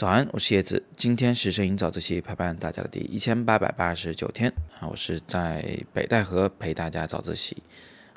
[0.00, 0.82] 早安，我是叶子。
[0.96, 4.50] 今天是摄影早自习陪伴大家的第一千八百八十九天
[4.80, 7.62] 啊，我是在北戴河陪大家早自习。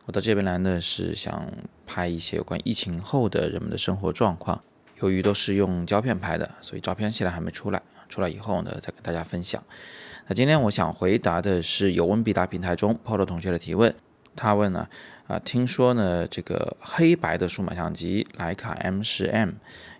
[0.05, 1.45] 我到这边来呢，是想
[1.85, 4.63] 拍一些有关疫情后的人们的生活状况。
[5.01, 9.61] 由于都是用胶片拍的，所以照片现在还没出来，出来以后呢，再跟大家分享。
[10.27, 13.93] 那今天我想回答的是有问必答平台中 Polo 同学的提问。
[14.37, 14.87] 他问呢，
[15.27, 19.55] 啊，听说呢，这个黑白的数码相机徕卡 M10M。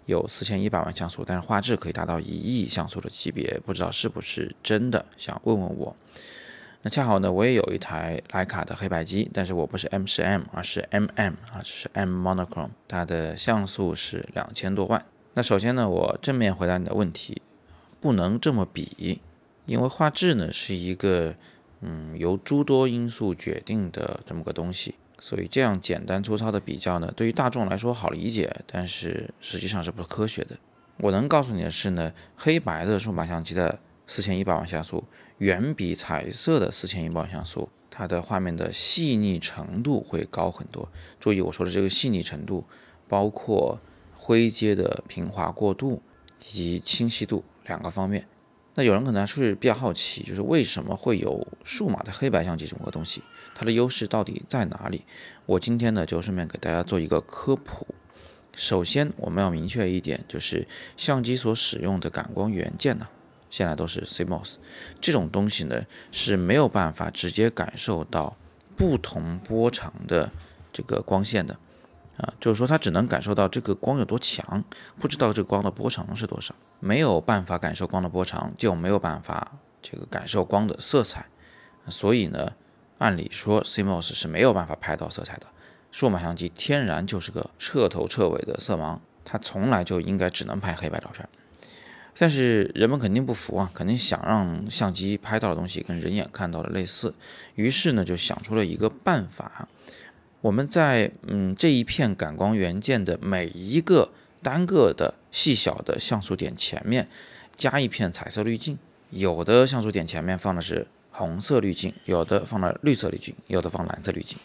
[0.05, 5.05] 有四千一百万像素，但是画质可以达到一亿像素的级别，不知道是不是真的？
[5.17, 5.95] 想问问我。
[6.81, 15.05] 那恰好呢，我也有一台徕卡的黑白机，但是我不是 M 十 M，而是 MM 啊，这是 M Monochrome，它的像素是两千多万。
[15.35, 17.41] 那首先呢，我正面回答你的问题，
[18.01, 19.21] 不能这么比，
[19.65, 21.34] 因为画质呢是一个
[21.79, 24.95] 嗯由诸多因素决定的这么个东西。
[25.26, 30.58] 所以这样简单粗糙的比较呢，对于大众来说好理解，但是实际上是不科学的。
[30.98, 35.02] 我能告诉你的是呢，黑白的数码相机的四千一百万像素
[35.38, 40.90] 远比彩色的四千一百万像素，它的画面的细腻程度会高很多。
[41.21, 42.65] 注意我说的这个细腻程度，
[43.08, 43.80] 包括
[44.13, 46.02] 灰阶的平滑过渡
[46.41, 48.27] 以及清晰度两个方面。
[48.76, 53.21] 那有人可能是比较好奇，就是为什么会有数码的黑白相机这么个东西？
[53.54, 55.04] 它的优势到底在哪里？
[55.46, 57.85] 我今天呢就顺便给大家做一个科普。
[58.55, 63.07] 首先，我们要明确一点，就是相机所使用的感光元件呢，
[63.49, 64.56] 现在都是 CMOS，
[65.00, 68.35] 这种东西呢是没有办法直接感受到
[68.75, 70.31] 不同波长的
[70.72, 71.58] 这个光线的。
[72.17, 74.63] 啊，就是说它只能感受到这个光有多强，
[75.00, 81.25] 不知道这个光的波长是多少，没有办法感受光的波长，就没有办法这个感受光的色彩。
[81.88, 82.53] 所以呢，
[83.00, 85.47] 按理说 CMOS 是没有办法拍到色彩的。
[85.91, 91.28] 数码相机天然就是个彻头彻尾的色盲，它从来就应该只能拍黑白照片。
[92.16, 97.16] 但是人们肯定不服啊，肯定想让相机拍到的东西跟人眼看到的类似，
[97.56, 99.68] 于是呢就想出了一个办法。
[100.44, 104.12] 我们在嗯这一片感光元件的每一个
[104.42, 107.08] 单个的细小的像素点前面
[107.56, 108.78] 加一片彩色滤镜，
[109.09, 114.38] 有的像素点前面放的是红色滤镜，有的放了绿色滤镜，有的放蓝色滤镜。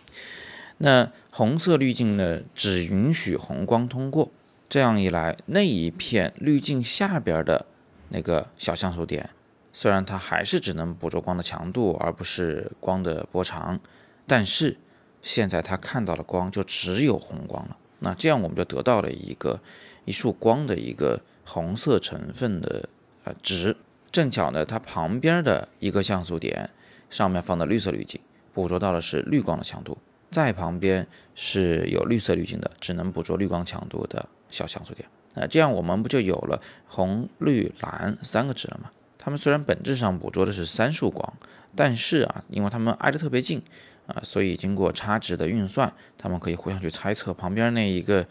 [0.77, 4.31] 那红色滤镜呢，只允许红光通过，
[4.69, 7.67] 这样一来，那一片滤镜下边的
[8.11, 9.31] 那个小像素点，
[9.73, 13.81] 虽然它还是只能捕捉光的强度，而不是光的波长，
[14.29, 14.77] 但是。
[15.23, 19.61] 现在它看到的光就只有红光了，那这样我们就得到了一个
[20.05, 22.89] 一束光的一个红色成分的
[23.25, 23.77] 呃值。
[24.11, 26.71] 正巧呢，它旁边的一个像素点
[27.11, 28.21] 上面放的绿色滤镜，
[28.55, 29.99] 捕捉到的是绿光的强度，
[30.31, 35.07] 在旁边是有绿色滤镜的，只能捕捉绿光强度的小像素点。
[35.35, 38.91] 那这样我们不就有了红、绿、蓝三个值了吗？
[39.19, 41.35] 它们虽然本质上捕捉的是三束光，
[41.77, 43.63] 但是啊，因为它们挨得特别近。
[44.09, 48.27] 啊，所以经过差值的运算，他们可以互相去猜测旁边那一个，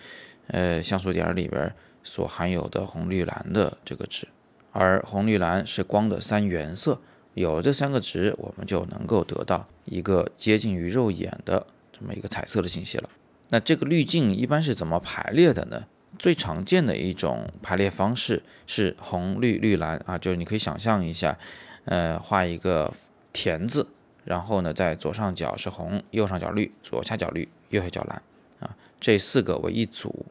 [0.47, 1.71] 呃，像素点里边
[2.03, 4.27] 所含有的红绿蓝的这个值，
[4.71, 6.99] 而红绿蓝是光的三原色，
[7.35, 13.07] 有这三个值，我们就能够得到一个接近于肉眼的这么一个彩色的信息了。
[13.49, 15.85] 那这个滤镜一般是怎么排列的呢？
[16.17, 21.37] 最常见的一种排列方式是红绿绿蓝啊，就是你可以想象一下，
[21.85, 22.91] 呃，画一个
[23.31, 23.87] 田字。
[24.27, 28.21] 然后呢，在左上角是红，右上角绿，左下角绿，右下角蓝，
[28.59, 30.25] 啊，这四个为一组，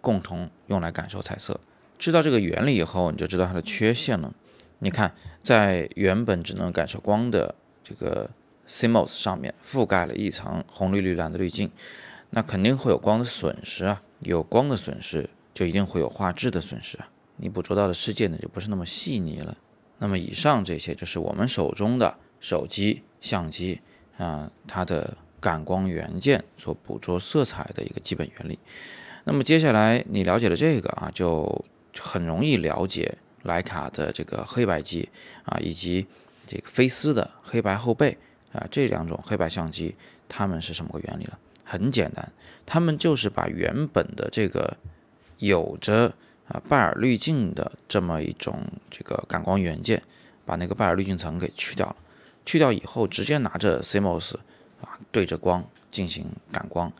[0.00, 1.60] 共同用来感受彩色。
[1.96, 4.34] 知道这个原理以后，你就知道它的缺陷了。
[4.80, 5.14] 你看，
[5.44, 8.28] 在原本只能感受光的这个
[8.68, 11.70] CMOS 上面覆盖了一层红绿绿蓝的滤镜，
[12.30, 14.02] 那肯定会有光的损失啊。
[14.20, 17.08] 有光的损失，就一定会有画质的损失啊。
[17.36, 19.56] 你捕捉到的世界呢，就不是那么细腻了。
[19.98, 23.02] 那么以上这些就是我们手中的手机。
[23.18, 23.80] 相机
[24.18, 28.56] 啊，它的感光元件所捕捉色彩的一个基本原理。
[29.24, 31.64] 那么接下来你了解了这个啊，就
[31.98, 33.12] 很容易了解
[33.44, 35.08] 徕卡的这个黑白机
[35.44, 36.06] 啊，以及
[36.46, 38.16] 这个菲斯的黑白后背
[38.52, 39.96] 啊这两种黑白相机，
[40.28, 41.36] 它们是什么个原理了？
[41.64, 42.32] 很简单，
[42.64, 44.76] 它们就是把原本的这个
[45.38, 46.14] 有着
[46.46, 50.00] 啊拜耳滤镜的这么一种这个感光元件，
[50.44, 51.96] 把那个拜耳滤镜层给去掉了。
[52.46, 54.36] 去掉以后，直接拿着 CMOS
[54.80, 56.90] 啊对着光进行感光，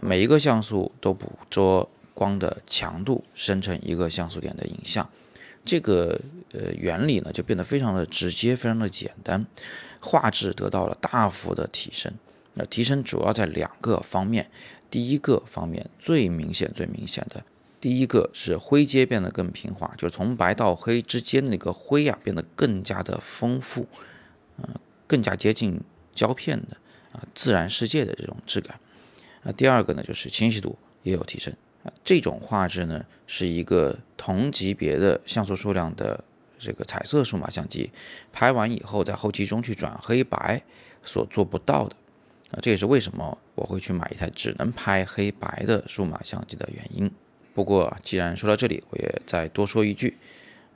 [0.00, 5.08] 每一个像素都捕捉光的强度，生成一个像素点的影像。
[5.64, 6.20] 这个
[6.52, 9.46] 呃原理呢就变得非常的直接，非常的简单，
[10.00, 12.12] 画质得到了大幅的提升。
[12.52, 14.50] 那提升主要在两个方面，
[14.90, 17.42] 第一个方面最明显、最明显的，
[17.80, 23.88] 第一个是灰阶变得更平滑，就是从白到黑之间的那个灰啊变得更加的丰富，
[24.58, 24.74] 嗯，
[25.06, 25.80] 更加接近
[26.14, 26.76] 胶片的
[27.12, 28.78] 啊自然世界的这种质感。
[29.42, 36.24] 啊，第二个呢就是清晰度也有提升啊，这种画质呢是一个同级别的像素数量的
[36.58, 37.90] 这个彩色数码相机
[38.32, 40.62] 拍完以后在后期中去转黑白
[41.02, 41.96] 所做不到的
[42.50, 47.10] 啊，这也是为什么我会去买一台只能拍黑白的数码相机的原因。
[47.52, 50.16] 不过，既然说到这里，我也再多说一句，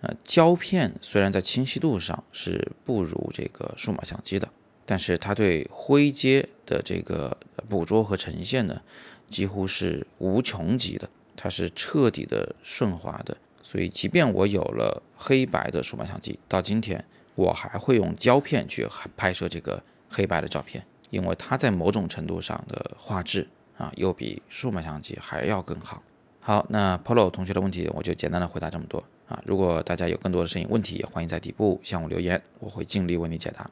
[0.00, 4.48] 呃，胶片虽然在清晰度上是不如这个数码相机的，
[4.86, 7.36] 但是它对灰阶的这个
[7.68, 8.80] 捕捉和呈现呢，
[9.28, 13.36] 几乎是无穷极的，它是彻底的顺滑的。
[13.60, 17.04] 所以，即便我有了黑白的数码相机，到今天
[17.34, 18.86] 我还会用胶片去
[19.16, 23.46] 拍摄这个黑白的照片，因为它在某种程度上的画质
[23.76, 26.02] 啊，又比数码相机还要更好。
[26.40, 29.40] 好，那 Polo 同学的问题我就简单的回答这么多啊。
[29.46, 33.70] 如果大家有更多的摄影问题，也欢迎在底部向我留言，我会尽力为你解答。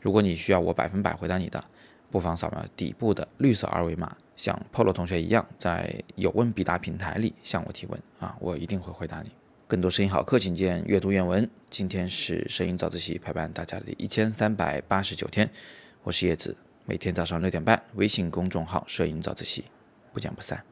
[0.00, 1.64] 如果你需要我百分百回答你的，
[2.10, 9.30] 不妨扫描底部的绿色二维码，像 Polo 同学一样，在有问必答平台里向我提问啊，我一定会回答你。
[9.66, 11.50] 更多摄影好课，请见阅读原文。
[11.68, 15.50] 今天是摄影早自习陪伴大家的一千三百八十九天，
[16.04, 19.64] 我是叶子，每天早上六点半，微信公众号摄影早自习，
[20.12, 20.64] 不见不散。